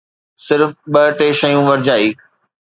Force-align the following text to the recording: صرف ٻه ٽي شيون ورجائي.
صرف 0.47 0.69
ٻه 0.93 1.03
ٽي 1.17 1.27
شيون 1.39 1.63
ورجائي. 1.67 2.09